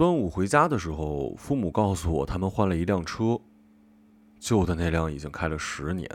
[0.00, 3.38] 端午回家的时候，父母告诉我他们换了一辆车，
[4.38, 6.08] 旧的那辆已经开了十年，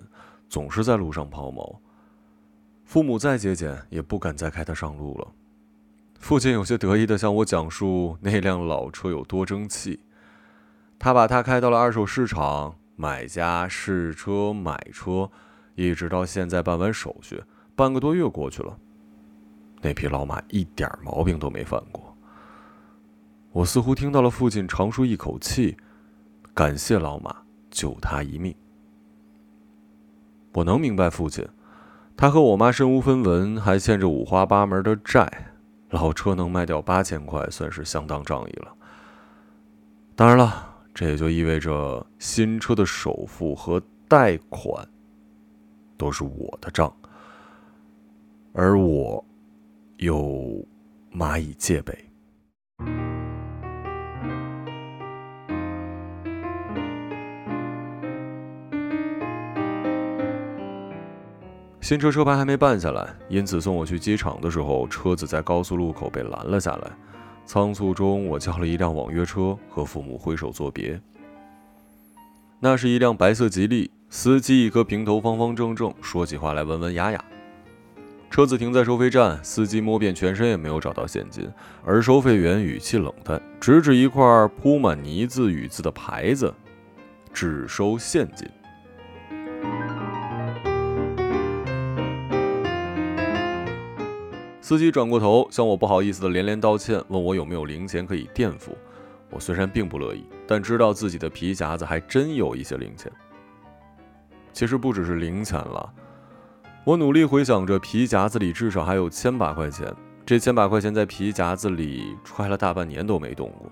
[0.49, 1.77] 总是在路上抛锚。
[2.83, 5.27] 父母再节俭，也不敢再开它上路了。
[6.17, 9.99] 父亲有些得意地向我讲述那辆老车有多争气，
[10.97, 15.29] 他把它开到了二手市场，买家试车买车，
[15.75, 17.43] 一直到现在办完手续，
[17.75, 18.75] 半个多月过去了，
[19.79, 22.04] 那匹老马一点毛病都没犯过。
[23.55, 25.77] 我似乎听到了父亲长舒一口气，
[26.53, 27.33] 感谢老马
[27.71, 28.53] 救他一命。
[30.51, 31.47] 我能明白父亲，
[32.17, 35.53] 他和我妈身无分文，还欠着五花八门的债，
[35.89, 38.75] 老车能卖掉八千块，算是相当仗义了。
[40.17, 44.85] 当然了，这也就意味着新车的首付和贷款
[45.95, 46.93] 都是我的账，
[48.51, 49.23] 而我
[49.95, 50.61] 有
[51.13, 51.97] 蚂蚁戒备。
[61.85, 66.91] 新车车牌还没办下来，因此送我去机场的时候，车子在高速路口被拦了下来。
[67.45, 70.99] 仓促中，我叫了一辆网约车，和父母挥手作别。
[72.59, 77.23] 那是一辆白色吉利，司机一颗平头，方方正正，说起话来文文雅雅。
[78.31, 81.47] 车子停在收费站，司机摸遍全身也没有找到现金，
[81.85, 84.25] 而收费员语气冷淡，指指一块
[84.59, 86.51] 铺满泥字雨字的牌子，
[87.31, 88.49] 只收现金。
[94.67, 98.75] 司机转过头，向我不好意思的连连道歉，问我有没有零钱可以垫付。
[99.29, 103.11] 我虽然并不乐意，但知道自己的皮夹子还真有一些零钱。
[104.53, 105.93] 其实不只是零钱了，
[106.83, 109.87] 我努力回想着，皮夹子里至少还有千把块钱。
[110.25, 113.71] 这千把块钱在皮夹子里揣了大半年都没动过。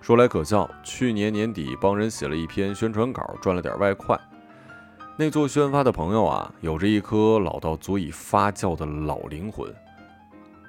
[0.00, 4.16] 说来可笑，去年年底帮人写了一篇宣传稿，赚了点外快。
[5.18, 9.74] 那做宣发的朋友啊，有着一颗老到足以发酵的老灵魂。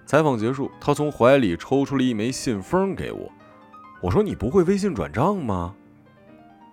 [0.05, 3.29] 采访结束，他从怀里抽出了一枚信封给我。
[4.01, 5.75] 我说：“你不会微信转账吗？”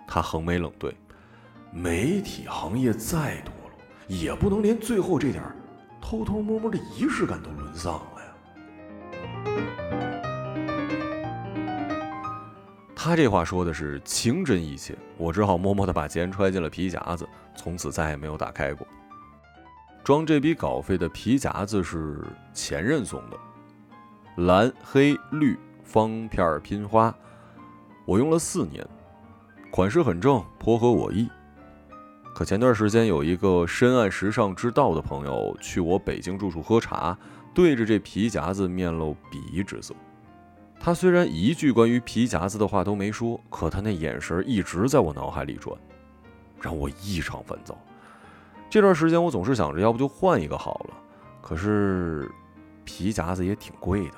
[0.07, 0.95] 他横眉冷对
[1.75, 3.75] ：“媒体行业再多了，
[4.07, 5.43] 也不能连最后这点
[6.01, 10.13] 偷偷摸摸的仪式感都沦丧了呀。”
[13.05, 18.87] 他这话说的是情真意切，我只好默默地把钱揣进了皮夹子，从此再也没有打开过。
[20.03, 23.37] 装这笔稿费的皮夹子是前任送的，
[24.45, 27.15] 蓝、黑、绿方片拼花，
[28.07, 28.83] 我用了四年，
[29.71, 31.29] 款式很正，颇合我意。
[32.35, 37.15] 可前段时间有一个深谙时尚之道的朋友去我北京住处喝茶，
[37.53, 39.95] 对着这皮夹子面露鄙夷之色。
[40.79, 45.75] 他虽然一句关于皮夹子的话都没说，可他那眼神一直在我脑海里转，
[46.61, 47.75] 让我异常烦躁。
[48.69, 50.95] 这段时间我总是想着，要不就换一个好了。
[51.41, 52.31] 可是
[52.85, 54.15] 皮夹子也挺贵的。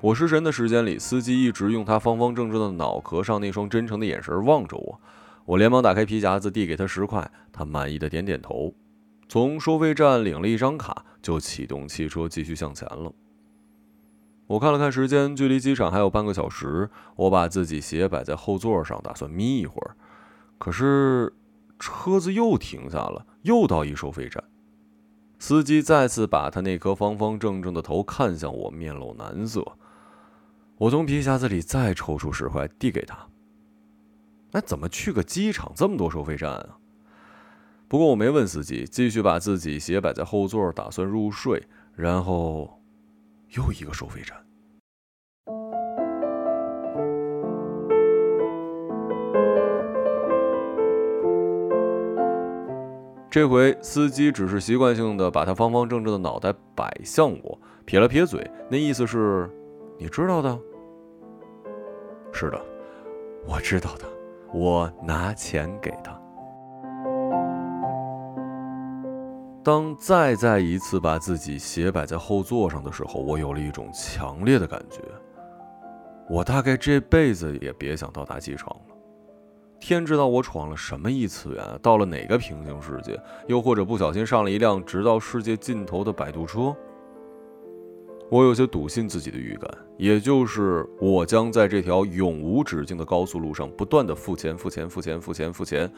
[0.00, 5.00] 我失神的时间里，司机一直用他方方正正的脑壳上那双真诚的眼神望着我。
[5.44, 8.72] 我连忙打开皮夹子，递给他十块，他满意的点点头。
[9.28, 13.12] 从收费站领了一张卡，就启动汽车继续向前了。
[14.46, 16.88] 我看了看时间，距离机场还有半个小时。
[17.16, 19.94] 我把自己鞋摆在后座上，打算眯一会儿。
[20.56, 21.34] 可是
[21.78, 24.42] 车子又停下了，又到一收费站。
[25.38, 29.62] 司机再次把他那颗方方正正的头看向我，面露难色。
[30.78, 33.28] 我从皮夹子里再抽出十块，递给他。
[34.52, 36.78] 那怎么去个机场这么多收费站啊？
[37.88, 41.62] 不过我没问司机，继续把自己鞋摆在后座，打算入睡。
[41.94, 42.80] 然后，
[43.56, 44.36] 又一个收费站。
[53.30, 59.48] 这回司机只是习惯性的把他方方正正的脑袋摆向我，撇了撇嘴，那意思是
[59.98, 60.58] ：“你知道的。”
[62.32, 62.60] 是的，
[63.46, 64.04] 我知道的。
[64.52, 66.27] 我拿钱给他。
[69.68, 75.02] 当再再一次把自己斜摆在后座上的时候，我有了一种强烈的感觉：
[76.26, 78.96] 我大概这辈子也别想到达机场了。
[79.78, 86.74] 天知道我闯了什么异次元，到了哪个平行世界，又或者不小心上了一辆直到世界尽头的摆渡车。
[88.30, 95.92] 我有些笃信自己的预感，也就是我将在这条永无止境的高速路上不断的付钱、付钱、付钱、付钱、付钱。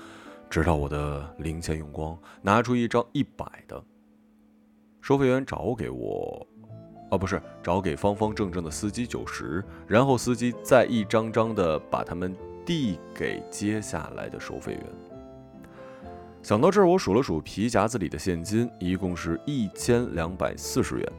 [0.50, 3.80] 直到我的零钱用光，拿出一张一百的，
[5.00, 6.44] 收费员找给我，
[7.08, 12.34] 啊，不是找给方方正正的司机九十，然后司机再一张张的把他们
[12.66, 14.84] 递给接下来的收费员。
[16.42, 21.12] 想到这儿，我数了数皮夹子里的现金，一共是一千两百四十元。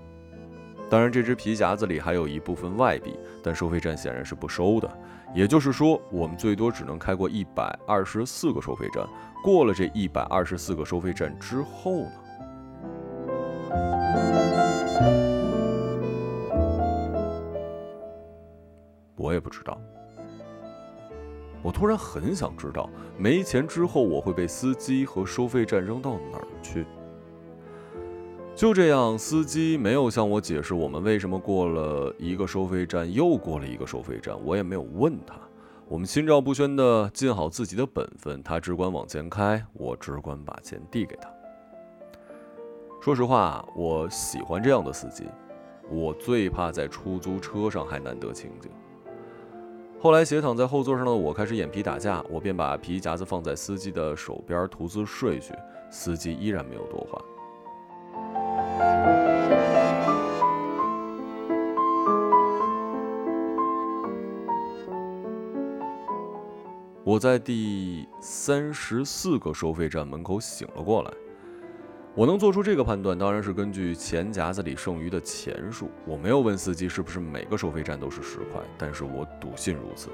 [0.90, 4.92] 当然，这只皮夹子里还有一部分外币，但收费站显然是不收的。
[5.34, 9.08] 也就是说，我们最多只能开过一百二十四个收费站。
[9.44, 12.12] 过了这一百二十四个收费站之后呢？
[19.16, 19.80] 我也不知道。
[21.64, 26.86] 我突然很想知道，没钱之后我会被司机和收费站扔到哪儿去？
[28.62, 35.34] 就这样，司机没有向我解释我们为什么过了一个收费站又过了一个收费站，我也没有问他。
[35.88, 41.28] 我们心照不宣地尽好自己的本分，他只管往前开，我只管把钱递给他。
[43.02, 45.26] 说实话，我喜欢这样的司机。
[45.90, 48.70] 我最怕在出租车上还难得清静。
[50.00, 55.52] 后来斜躺在后座上的我开始眼皮打架，我便把皮夹子放在司机的手边，独自睡去。
[55.90, 57.20] 司机依然没有多话。
[67.12, 71.12] 我在第三十四个收费站门口醒了过来。
[72.16, 75.90] 我能做出这个判断，当然是根据钱夹子里剩余的钱数。
[76.06, 80.08] 我没有问司机是不是每个收费站都是十块，但是我笃信如此。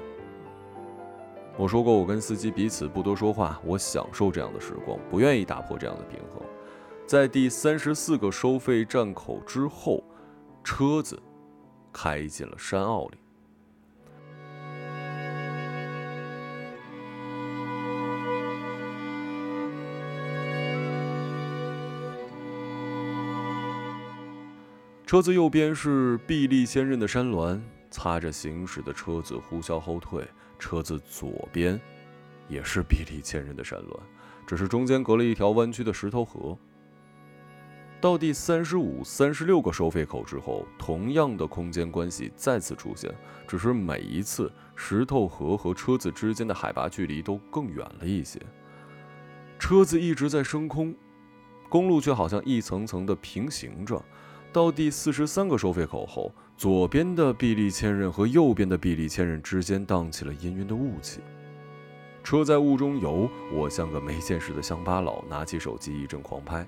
[1.56, 6.42] 我说过，我跟司机彼此不多说话，我享受这样的时光，不愿意打破这样的平衡。
[7.06, 10.02] 在第三十四个收费站口之后，
[10.64, 11.16] 车子
[11.92, 13.18] 开进了山坳里。
[25.08, 27.58] 车子右边是壁立千仞的山峦，
[27.90, 30.22] 擦着行驶的车子呼啸后退。
[30.58, 31.80] 车子左边
[32.46, 33.98] 也是壁立千仞的山峦，
[34.46, 36.54] 只是中间隔了一条弯曲的石头河。
[38.02, 43.10] 到第三十五、三十六个收费口之后，同样的空间关系再次出现，
[43.46, 48.38] 只是每一次石头河和车子之间的海拔距离都更远了一些。
[49.58, 50.94] 车子一直在升空，
[51.70, 54.04] 公路却好像一层层的平行着。
[54.50, 61.20] 到第四十三个收费口后，左边的臂力千仞和右边的臂力千仞之间荡起了氤氲的雾气。
[62.24, 66.66] 车在雾中游，我像个没见识的乡巴佬，拿起手机一阵狂拍。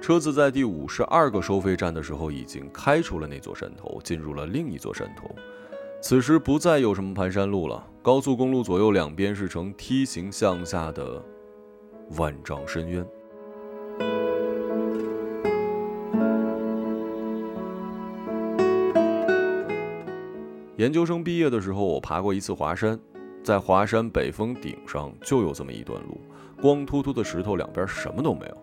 [0.00, 5.34] 车子在第五十二个收费站的时候，已经开出了那座山头，进入了另一座山头。
[6.06, 11.24] 此时不再有什么盘山路了，高速公路左右两边是呈梯形向下的
[12.18, 13.02] 万丈深渊。
[20.76, 23.00] 研究生毕业的时候，我爬过一次华山，
[23.42, 26.20] 在华山北峰顶上就有这么一段路，
[26.60, 28.56] 光秃秃的石头，两边什么都没有。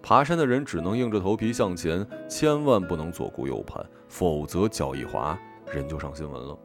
[0.00, 5.38] 爬山的人只能硬着头皮向前，千万不能左顾右盼，否则脚一滑，
[5.70, 6.58] 人就上新闻了。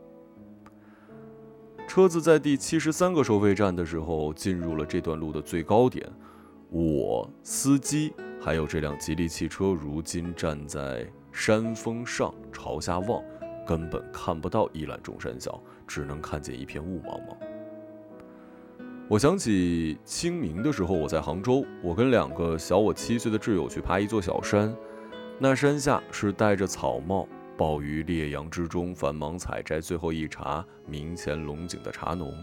[1.95, 6.05] 车子在第七十三个收费站的时候，进入了这段路的最高点。
[6.69, 13.23] 我、司机还有这辆吉利汽车，如今站在山峰上朝下望，
[13.65, 17.37] 根本看不到一览众山小，只能看见一片雾茫茫。
[19.07, 24.75] 我想起清明的时候，我在杭州，我跟两个小我七岁的挚友去爬一座小山，
[25.39, 27.25] 那山下是戴着草帽。
[27.57, 32.33] 暴于烈阳之中，繁忙采摘最后一茬明前龙井的茶农。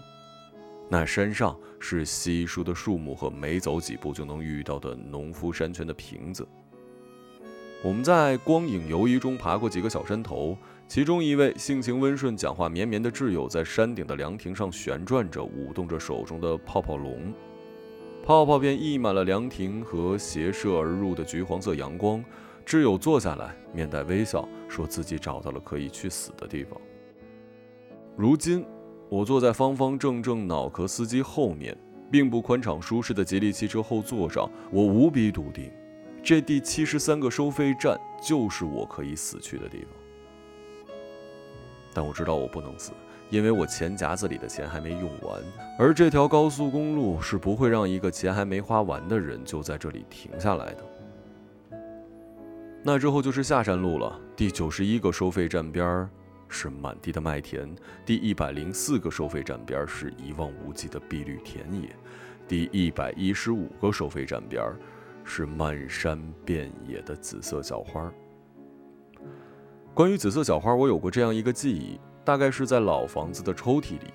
[0.89, 6.47] 那山上是稀疏的树木和没走几步就能遇到的农夫山泉的瓶子。
[7.83, 17.33] 我们在光影游移中爬过几个小山头，其中一位性情温顺、讲话绵绵的挚友在山顶的凉亭上旋转着，舞动着手中的泡泡龙，
[18.25, 22.25] 泡泡便溢满了凉亭和斜射而入的橘黄色阳光。
[22.63, 26.81] 挚友坐下来，面带微笑，说自己找到了可以去死的地方。
[28.17, 28.65] 如今，
[29.09, 31.77] 我坐在方方正正脑壳司机后面，
[32.11, 35.71] 并不宽敞舒适的吉利汽车后座上，我无比笃定，
[36.23, 39.89] 这第七十三个收费站就是我可以死去的地方。
[41.95, 42.93] 但我知道我不能死，
[43.29, 45.43] 因为我钱夹子里的钱还没用完，
[45.79, 50.85] 而这条高速公路是不会让一个钱还没花完的人就在这里停下来的。
[52.85, 54.21] 那之后就是下山路了。
[54.35, 56.11] 第九十一个收费站边儿
[56.49, 57.73] 是满地的麦田，
[58.05, 61.95] 第一百零四个收费站边是一望无际的碧绿田野，
[62.49, 64.61] 第一百一十五个收费站边
[65.23, 68.13] 是漫山遍野的紫色小花。
[69.95, 74.13] 关于紫色小花，我有过这样一个记忆，大概是在老房子的抽屉里，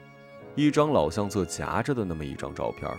[0.56, 2.92] 一张老相册夹着的那么一张照片。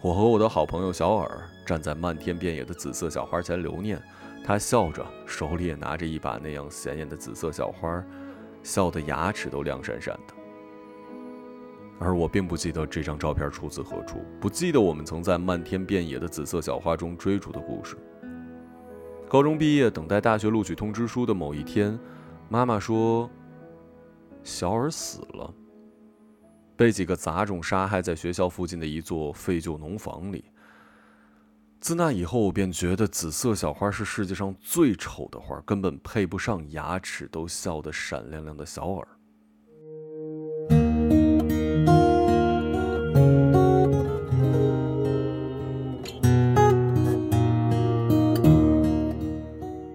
[0.00, 4.00] 我和我的好朋友小尔站在漫天遍野的紫色小花前留念。
[4.44, 8.04] 他笑着，手里也拿着一把那样显眼的紫色小花，
[8.62, 10.34] 笑得牙齿都亮闪闪的。
[12.00, 17.96] 而我并不记得这张照片出自何处，不记得我们曾在漫天遍野的紫色小花中追逐的故事。
[19.28, 21.96] 高中毕业，等待大学录取通知书的某一天，
[22.48, 23.30] 妈妈说
[24.42, 25.54] ：“小尔死了，
[26.74, 30.44] 被几个杂种杀害在学校附近的一座废旧农房里。”
[31.80, 39.08] 自那以后，我便觉得紫色小花是世界上最丑的花，根本配不上牙齿都笑得闪亮亮的小耳。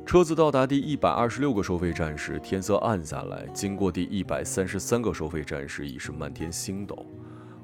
[0.08, 7.06] 车子到达第一百二十六个收费站时，天色暗下来；经过第一百三十三个收费站时，已是漫天星斗。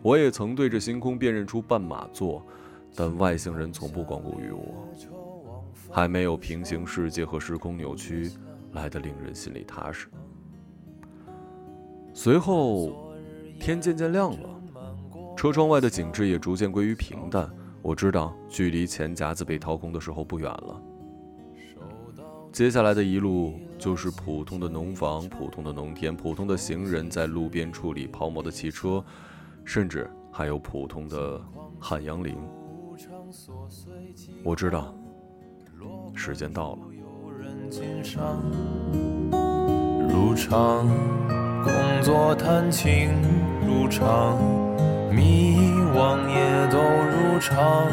[0.04, 2.46] 我也曾对着星空辨认出半马座。
[2.96, 8.32] 但外星人从不光顾于我，还没有平行世界和时空扭曲
[8.74, 10.08] 来的令人心里踏实。
[12.14, 13.14] 随后，
[13.60, 14.50] 天渐渐亮了，
[15.38, 17.50] 车窗外的景致也逐渐归于平淡。
[17.82, 20.82] 我知道，距离钱夹子被掏空的时候不远了。
[22.52, 29.04] 接下来的一路就是普通的农房、普通的农田、普通的行人在路边处理抛锚的汽车，
[29.64, 31.42] 甚至还有普通的
[31.80, 32.38] 汉阳陵。
[34.44, 34.94] 我知道，
[36.16, 36.80] 时间到了。
[40.10, 40.88] 如常
[41.64, 41.72] 工
[42.02, 43.12] 作谈情，
[43.66, 44.38] 如常
[45.14, 45.56] 迷
[45.96, 47.88] 惘也都如常。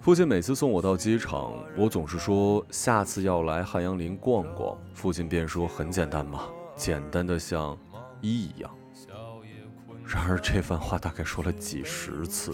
[0.00, 4.76] 父亲每次送我到机场，我总是说下次要来汉阳林逛逛。
[4.94, 6.40] 父亲便说很简单嘛，
[6.74, 7.78] 简单的像
[8.20, 8.70] 一一样。
[10.04, 12.52] 然而这番话大概说了几十次。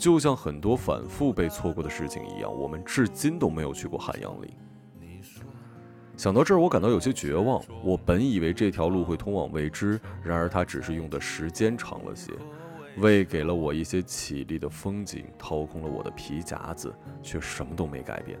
[0.00, 4.50] 就像很多反复被错过的事情一样，我们至今都没有去过汉阳陵。
[6.16, 7.62] 想到这儿，我感到有些绝望。
[7.84, 12.32] 我本以为这条路会通往未知，然而它只是用的时间长了些，
[12.96, 16.90] 喂给了我一些绮丽的风景，掏空了我的皮夹子，
[17.22, 18.40] 却什么都没改变。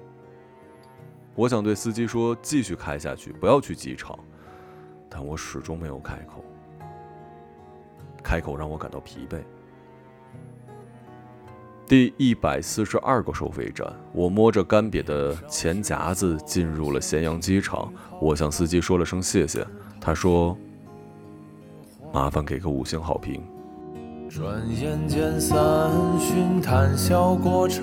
[1.34, 4.18] 我想对司机说继续开下去，不要去机场，
[5.10, 6.42] 但我始终没有开口。
[8.22, 9.42] 开口让我感到疲惫。
[11.90, 17.92] 第一百四十二个收费站，我摸着干瘪的钱夹子进入了咸阳机场。
[18.20, 19.66] 我向司机说了声谢谢，
[20.00, 20.56] 他说
[22.14, 23.42] ：“麻烦给个五星好评。”
[24.30, 27.82] 转眼间三巡谈笑过场，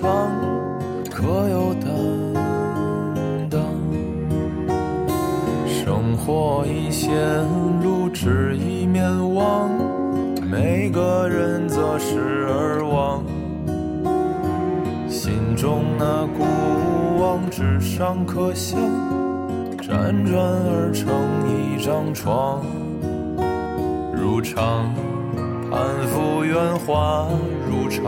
[1.10, 3.60] 可有担当？
[5.66, 7.14] 生活已陷
[7.82, 9.70] 入只一面望，
[10.50, 13.22] 每个人择时而忘。
[15.58, 18.76] 中那古往纸上刻下，
[19.82, 21.10] 辗转而成
[21.50, 22.62] 一张床。
[24.14, 24.94] 如常
[25.68, 27.26] 攀附圆滑，
[27.68, 28.04] 如常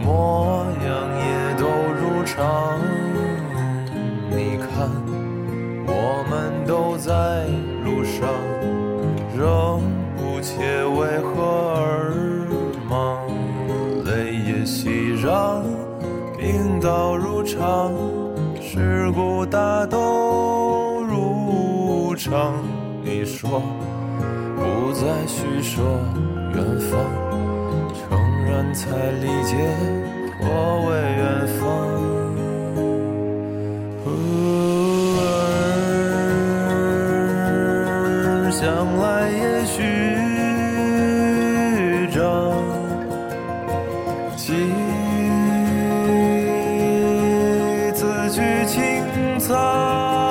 [0.00, 1.26] 模样也
[1.58, 1.66] 都
[1.98, 2.78] 如常。
[4.30, 4.88] 你看，
[5.88, 7.48] 我们都在
[7.84, 8.30] 路上，
[9.36, 9.82] 仍
[10.16, 12.14] 不切为何而
[12.88, 13.26] 忙，
[14.04, 15.64] 泪也熙攘。
[16.38, 17.92] 病到如常，
[18.62, 22.54] 事故大都如常，
[23.02, 23.60] 你说
[24.56, 25.84] 不再叙说
[26.54, 27.04] 远方，
[27.92, 28.86] 承认才
[29.20, 29.56] 理解，
[30.40, 30.46] 我
[30.86, 31.60] 为远方。
[38.52, 38.64] 想
[38.98, 39.82] 来也许。
[48.38, 50.27] 是青草。